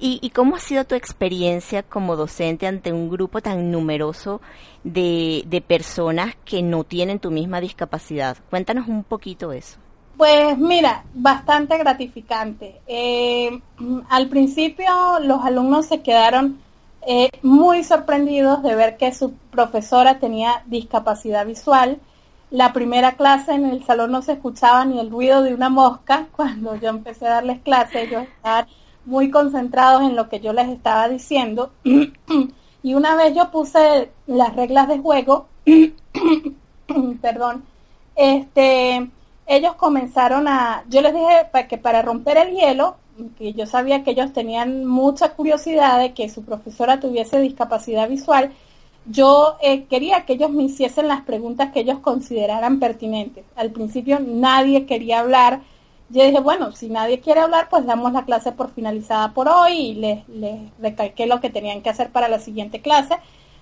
[0.00, 4.40] ¿Y, y cómo ha sido tu experiencia como docente ante un grupo tan numeroso
[4.82, 8.38] de, de personas que no tienen tu misma discapacidad?
[8.50, 9.78] Cuéntanos un poquito eso.
[10.16, 12.80] Pues mira, bastante gratificante.
[12.88, 13.60] Eh,
[14.08, 16.58] al principio los alumnos se quedaron
[17.06, 22.00] eh, muy sorprendidos de ver que su profesora tenía discapacidad visual.
[22.50, 26.28] La primera clase en el salón no se escuchaba ni el ruido de una mosca.
[26.36, 28.66] Cuando yo empecé a darles clase, ellos estaban
[29.04, 31.72] muy concentrados en lo que yo les estaba diciendo.
[32.82, 35.48] y una vez yo puse las reglas de juego,
[37.22, 37.64] perdón,
[38.16, 39.10] este,
[39.46, 42.96] ellos comenzaron a, yo les dije que para romper el hielo,
[43.36, 48.52] que yo sabía que ellos tenían mucha curiosidad de que su profesora tuviese discapacidad visual,
[49.10, 53.44] yo eh, quería que ellos me hiciesen las preguntas que ellos consideraran pertinentes.
[53.56, 55.60] Al principio nadie quería hablar.
[56.10, 59.72] Yo dije, bueno, si nadie quiere hablar, pues damos la clase por finalizada por hoy
[59.72, 63.16] y les, les recalqué lo que tenían que hacer para la siguiente clase.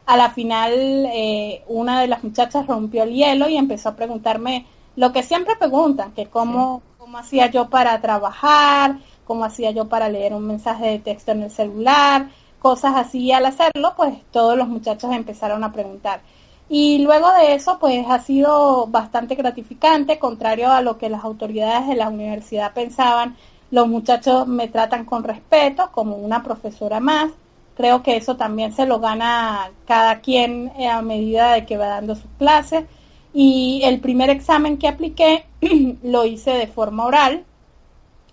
[0.07, 0.73] A la final,
[1.13, 4.67] eh, una de las muchachas rompió el hielo y empezó a preguntarme
[4.97, 10.09] lo que siempre preguntan, que cómo, cómo hacía yo para trabajar, cómo hacía yo para
[10.09, 12.31] leer un mensaje de texto en el celular,
[12.67, 13.31] cosas así.
[13.31, 16.21] Al hacerlo, pues todos los muchachos empezaron a preguntar.
[16.69, 21.87] Y luego de eso, pues ha sido bastante gratificante, contrario a lo que las autoridades
[21.87, 23.37] de la universidad pensaban.
[23.71, 27.31] Los muchachos me tratan con respeto, como una profesora más.
[27.77, 31.87] Creo que eso también se lo gana cada quien eh, a medida de que va
[31.87, 32.85] dando sus clases.
[33.33, 35.47] Y el primer examen que apliqué
[36.03, 37.45] lo hice de forma oral,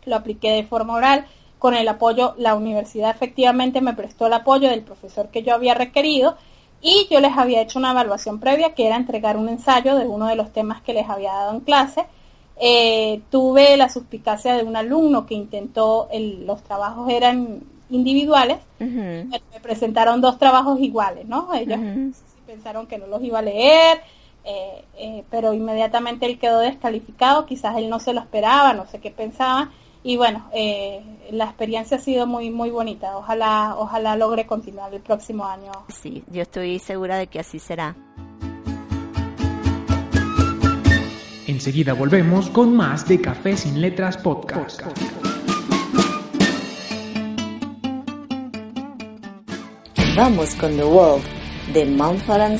[0.05, 1.27] lo apliqué de forma oral
[1.63, 5.73] con el apoyo, la universidad efectivamente me prestó el apoyo del profesor que yo había
[5.73, 6.35] requerido
[6.81, 10.27] y yo les había hecho una evaluación previa que era entregar un ensayo de uno
[10.27, 12.03] de los temas que les había dado en clase.
[12.59, 18.57] Eh, tuve la suspicacia de un alumno que intentó, el- los trabajos eran individuales,
[19.29, 21.53] me me presentaron dos trabajos iguales, ¿no?
[21.53, 21.79] Ellos
[22.45, 24.01] pensaron que no los iba a leer,
[24.43, 28.99] eh, eh, pero inmediatamente él quedó descalificado, quizás él no se lo esperaba, no sé
[28.99, 29.71] qué pensaba,
[30.03, 31.01] y bueno, eh,
[31.31, 35.71] la experiencia ha sido muy muy bonita, ojalá ojalá logre continuar el próximo año.
[35.87, 37.95] Sí, yo estoy segura de que así será.
[41.47, 44.81] Enseguida volvemos con más de Café sin Letras Podcast.
[50.15, 51.25] Vamos con The Wolf
[51.73, 52.59] de Mumford and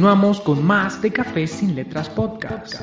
[0.00, 2.74] Continuamos con más de Café sin Letras Podcast.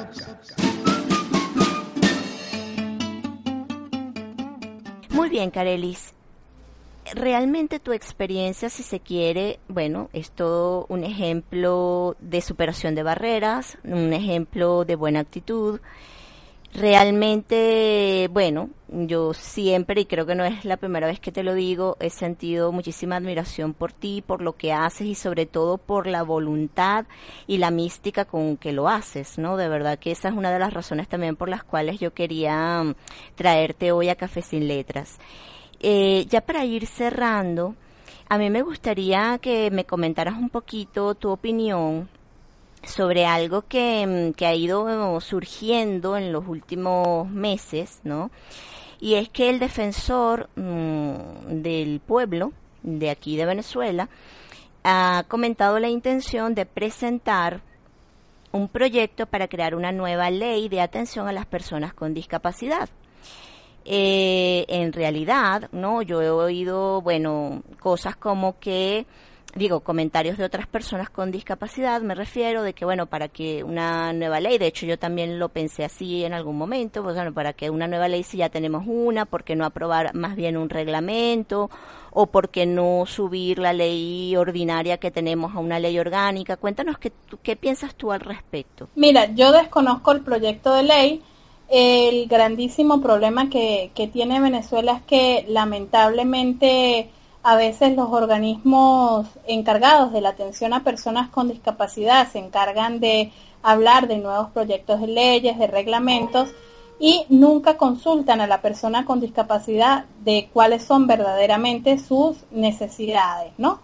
[5.10, 6.14] Muy bien, Carelis.
[7.16, 13.80] Realmente tu experiencia, si se quiere, bueno, es todo un ejemplo de superación de barreras,
[13.84, 15.80] un ejemplo de buena actitud.
[16.74, 21.56] Realmente, bueno, yo siempre, y creo que no es la primera vez que te lo
[21.56, 26.06] digo, he sentido muchísima admiración por ti, por lo que haces y sobre todo por
[26.06, 27.06] la voluntad
[27.48, 29.58] y la mística con que lo haces, ¿no?
[29.58, 32.84] De verdad que esa es una de las razones también por las cuales yo quería
[32.84, 32.96] mm,
[33.36, 35.18] traerte hoy a Café Sin Letras.
[35.80, 37.76] Eh, ya para ir cerrando,
[38.30, 42.08] a mí me gustaría que me comentaras un poquito tu opinión
[42.88, 48.32] sobre algo que, mm, que ha ido surgiendo en los últimos meses, ¿no?
[49.00, 54.10] Y es que el defensor mm, del pueblo de aquí de Venezuela
[54.84, 57.62] ha comentado la intención de presentar
[58.52, 62.90] un proyecto para crear una nueva ley de atención a las personas con discapacidad.
[63.86, 69.06] Eh, en realidad, no, yo he oído, bueno, cosas como que
[69.56, 74.14] digo, comentarios de otras personas con discapacidad, me refiero de que, bueno, para que una
[74.14, 77.54] nueva ley, de hecho yo también lo pensé así en algún momento, pues bueno, para
[77.54, 80.70] que una nueva ley si ya tenemos una, ¿por qué no aprobar más bien un
[80.70, 81.70] reglamento?
[82.12, 86.58] ¿O por qué no subir la ley ordinaria que tenemos a una ley orgánica?
[86.58, 87.12] Cuéntanos qué,
[87.44, 88.90] qué piensas tú al respecto.
[88.96, 91.22] Mira, yo desconozco el proyecto de ley.
[91.70, 97.12] El grandísimo problema que, que tiene Venezuela es que lamentablemente
[97.44, 103.32] a veces los organismos encargados de la atención a personas con discapacidad se encargan de
[103.64, 106.50] hablar de nuevos proyectos de leyes, de reglamentos
[107.00, 113.80] y nunca consultan a la persona con discapacidad de cuáles son verdaderamente sus necesidades, ¿no?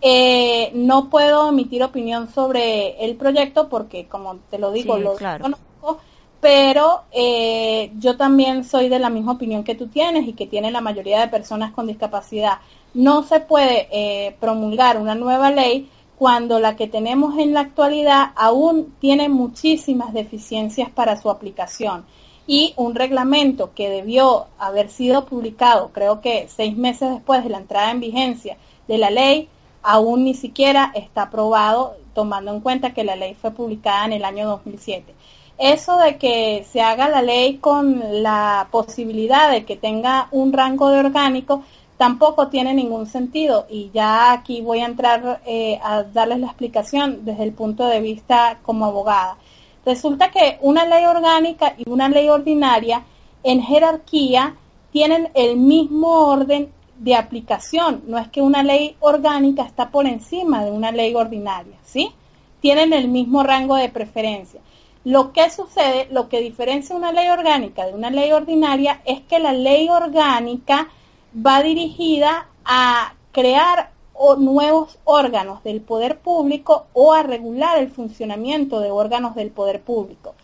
[0.00, 5.14] Eh, no puedo emitir opinión sobre el proyecto porque, como te lo digo, Sí, lo
[5.14, 5.42] claro.
[5.44, 5.64] conozco,
[6.44, 10.70] pero eh, yo también soy de la misma opinión que tú tienes y que tiene
[10.70, 12.58] la mayoría de personas con discapacidad.
[12.92, 15.88] No se puede eh, promulgar una nueva ley
[16.18, 22.04] cuando la que tenemos en la actualidad aún tiene muchísimas deficiencias para su aplicación
[22.46, 27.56] y un reglamento que debió haber sido publicado, creo que seis meses después de la
[27.56, 29.48] entrada en vigencia de la ley,
[29.82, 34.26] aún ni siquiera está aprobado, tomando en cuenta que la ley fue publicada en el
[34.26, 35.14] año 2007.
[35.58, 40.88] Eso de que se haga la ley con la posibilidad de que tenga un rango
[40.88, 41.62] de orgánico
[41.96, 47.24] tampoco tiene ningún sentido y ya aquí voy a entrar eh, a darles la explicación
[47.24, 49.36] desde el punto de vista como abogada.
[49.86, 53.04] Resulta que una ley orgánica y una ley ordinaria
[53.42, 54.56] en jerarquía
[54.90, 58.02] tienen el mismo orden de aplicación.
[58.06, 62.10] No es que una ley orgánica está por encima de una ley ordinaria, ¿sí?
[62.60, 64.60] Tienen el mismo rango de preferencia.
[65.04, 69.38] Lo que sucede, lo que diferencia una ley orgánica de una ley ordinaria es que
[69.38, 70.88] la ley orgánica
[71.34, 78.80] va dirigida a crear o nuevos órganos del poder público o a regular el funcionamiento
[78.80, 80.34] de órganos del poder público.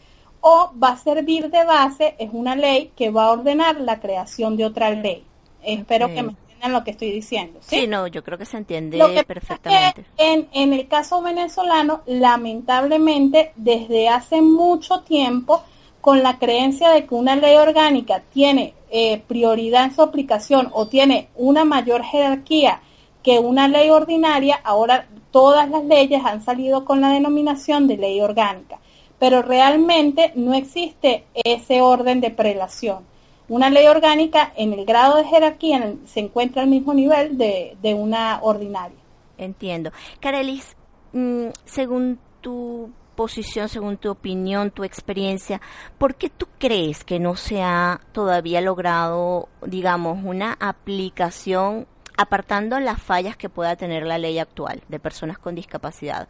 [0.43, 4.57] O va a servir de base, es una ley que va a ordenar la creación
[4.57, 5.25] de otra ley.
[5.63, 7.61] Espero que me entiendan lo que estoy diciendo.
[7.63, 7.81] ¿sí?
[7.81, 10.03] Sí, no, yo creo que se entiende Lo que perfectamente.
[10.03, 15.63] es que en, en el caso venezolano, lamentablemente, desde hace mucho tiempo,
[16.01, 20.87] con la creencia de que una ley orgánica tiene eh, prioridad en su aplicación o
[20.89, 22.81] tiene una mayor jerarquía
[23.23, 28.21] que una ley ordinaria, ahora todas las leyes han salido con la denominación de ley
[28.21, 28.79] orgánica,
[29.19, 33.10] pero realmente no existe ese orden de prelación.
[33.51, 37.95] Una ley orgánica en el grado de jerarquía se encuentra al mismo nivel de, de
[37.95, 38.97] una ordinaria.
[39.39, 39.91] Entiendo.
[40.21, 40.77] Carelis,
[41.13, 45.61] mm, según tu posición, según tu opinión, tu experiencia,
[45.99, 53.03] ¿por qué tú crees que no se ha todavía logrado, digamos, una aplicación apartando las
[53.03, 56.29] fallas que pueda tener la ley actual de personas con discapacidad,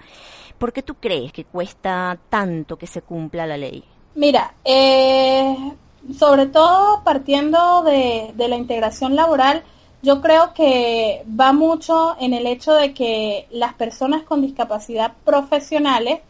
[0.56, 3.84] ¿por qué tú crees que cuesta tanto que se cumpla la ley?
[4.14, 5.54] Mira, eh,
[6.18, 9.62] sobre todo partiendo de, de la integración laboral,
[10.02, 16.20] yo creo que va mucho en el hecho de que las personas con discapacidad profesionales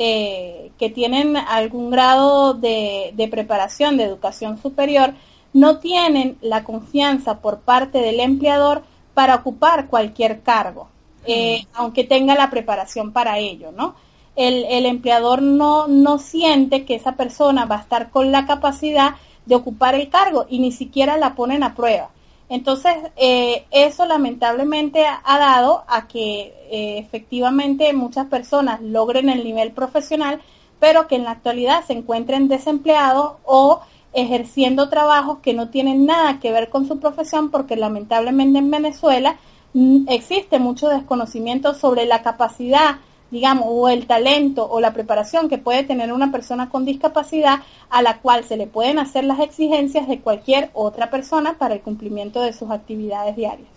[0.00, 5.12] eh, que tienen algún grado de, preparación de educación superior
[5.52, 10.88] no tienen la confianza por parte del empleador para ocupar cualquier cargo,
[11.26, 13.96] eh, aunque tenga la preparación para ello, ¿no?
[14.38, 19.16] El, el empleador no, no siente que esa persona va a estar con la capacidad
[19.44, 22.10] de ocupar el cargo y ni siquiera la ponen a prueba.
[22.50, 29.72] Entonces, eh, eso lamentablemente ha dado a que eh, efectivamente muchas personas logren el nivel
[29.72, 30.40] profesional,
[30.80, 33.80] pero que en la actualidad se encuentren desempleados o
[34.14, 39.36] ejerciendo trabajos que no tienen nada que ver con su profesión, porque lamentablemente en Venezuela
[39.74, 42.96] mm, existe mucho desconocimiento sobre la capacidad
[43.30, 47.60] digamos, o el talento o la preparación que puede tener una persona con discapacidad
[47.90, 51.80] a la cual se le pueden hacer las exigencias de cualquier otra persona para el
[51.80, 53.68] cumplimiento de sus actividades diarias.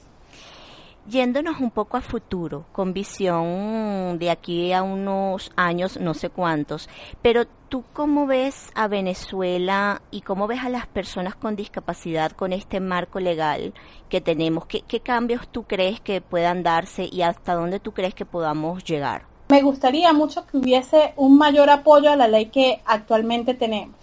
[1.08, 6.90] Yéndonos un poco a futuro, con visión de aquí a unos años, no sé cuántos,
[7.24, 12.54] pero tú cómo ves a Venezuela y cómo ves a las personas con discapacidad con
[12.54, 13.74] este marco legal
[14.10, 18.14] que tenemos, ¿Qué, qué cambios tú crees que puedan darse y hasta dónde tú crees
[18.14, 19.31] que podamos llegar?
[19.52, 23.98] Me gustaría mucho que hubiese un mayor apoyo a la ley que actualmente tenemos,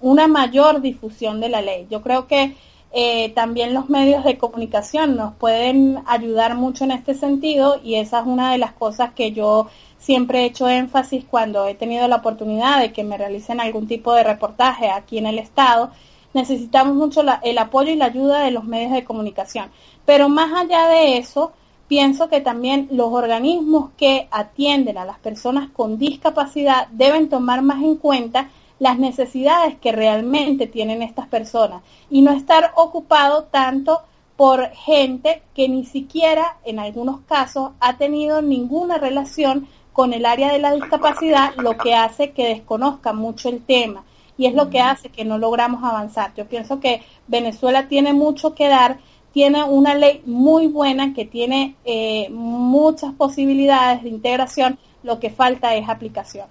[0.00, 1.88] una mayor difusión de la ley.
[1.90, 2.54] Yo creo que
[2.92, 8.20] eh, también los medios de comunicación nos pueden ayudar mucho en este sentido y esa
[8.20, 9.66] es una de las cosas que yo
[9.98, 14.14] siempre he hecho énfasis cuando he tenido la oportunidad de que me realicen algún tipo
[14.14, 15.90] de reportaje aquí en el Estado.
[16.34, 19.72] Necesitamos mucho el apoyo y la ayuda de los medios de comunicación.
[20.06, 21.50] Pero más allá de eso,
[21.88, 27.82] pienso que también los organismos que atienden a las personas con discapacidad deben tomar más
[27.82, 34.00] en cuenta las necesidades que realmente tienen estas personas y no estar ocupado tanto
[34.36, 40.52] por gente que ni siquiera en algunos casos ha tenido ninguna relación con el área
[40.52, 44.04] de la discapacidad, lo que hace que desconozca mucho el tema
[44.36, 46.34] y es lo que hace que no logramos avanzar.
[46.34, 48.98] Yo pienso que Venezuela tiene mucho que dar
[49.34, 55.74] tiene una ley muy buena que tiene eh, muchas posibilidades de integración, lo que falta
[55.74, 56.46] es aplicación.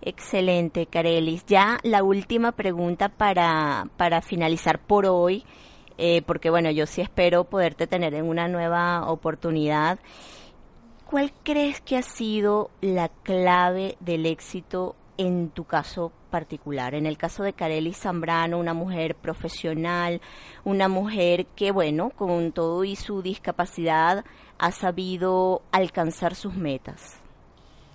[0.00, 1.44] Excelente, Carelis.
[1.46, 5.44] Ya la última pregunta para, para finalizar por hoy,
[5.98, 9.98] eh, porque bueno, yo sí espero poderte tener en una nueva oportunidad.
[11.04, 16.96] ¿Cuál crees que ha sido la clave del éxito en tu caso particular.
[16.96, 20.20] En el caso de Carely Zambrano, una mujer profesional,
[20.64, 24.24] una mujer que, bueno, con todo y su discapacidad,
[24.58, 27.18] ha sabido alcanzar sus metas.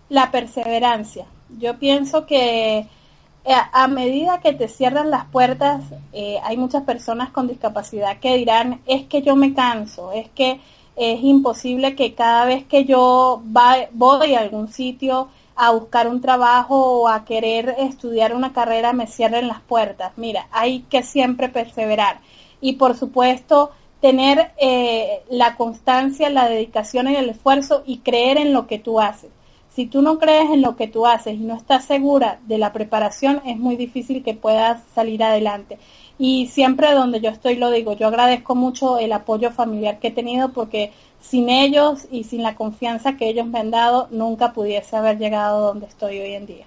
[0.08, 1.26] La perseverancia.
[1.58, 5.84] Yo pienso que eh, a medida que te cierran las puertas,
[6.14, 10.62] eh, hay muchas personas con discapacidad que dirán, es que yo me canso, es que
[10.96, 15.28] es imposible que cada vez que yo voy a algún sitio,
[15.62, 20.14] a buscar un trabajo o a querer estudiar una carrera me cierren las puertas.
[20.16, 22.22] Mira, hay que siempre perseverar
[22.62, 28.54] y por supuesto tener eh, la constancia, la dedicación y el esfuerzo y creer en
[28.54, 29.32] lo que tú haces.
[29.70, 32.72] Si tú no crees en lo que tú haces y no estás segura de la
[32.72, 35.78] preparación, es muy difícil que puedas salir adelante.
[36.20, 40.12] Y siempre donde yo estoy lo digo, yo agradezco mucho el apoyo familiar que he
[40.12, 40.92] tenido porque
[41.22, 45.68] sin ellos y sin la confianza que ellos me han dado, nunca pudiese haber llegado
[45.68, 46.66] donde estoy hoy en día.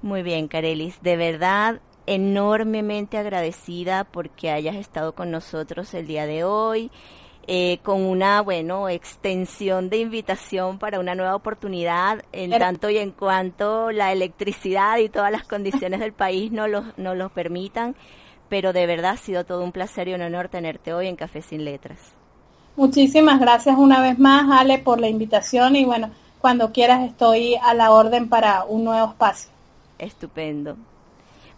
[0.00, 6.44] Muy bien, Carelis, de verdad enormemente agradecida porque hayas estado con nosotros el día de
[6.44, 6.90] hoy.
[7.46, 13.10] Eh, con una, bueno, extensión de invitación para una nueva oportunidad, en tanto y en
[13.10, 17.96] cuanto la electricidad y todas las condiciones del país no los, no los permitan,
[18.48, 21.42] pero de verdad ha sido todo un placer y un honor tenerte hoy en Café
[21.42, 22.12] Sin Letras.
[22.76, 26.10] Muchísimas gracias una vez más, Ale, por la invitación y bueno,
[26.40, 29.50] cuando quieras estoy a la orden para un nuevo espacio.
[29.98, 30.76] Estupendo.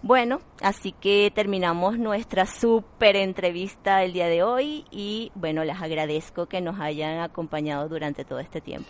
[0.03, 6.47] Bueno, así que terminamos nuestra súper entrevista el día de hoy y bueno, les agradezco
[6.47, 8.89] que nos hayan acompañado durante todo este tiempo.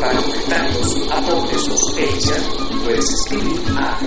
[0.00, 2.48] Para comentarios, aportes o sugerencias,
[2.84, 3.98] puedes escribir a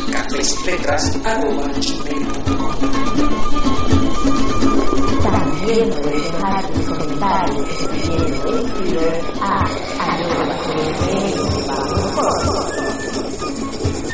[5.22, 9.64] también puedes dejar tus comentarios en Twitter a
[10.00, 10.56] arroba